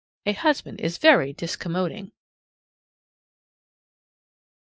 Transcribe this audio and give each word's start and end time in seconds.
A 0.25 0.33
husband 0.33 0.81
is 0.81 0.97
very 0.97 1.31
discommoding. 1.31 2.09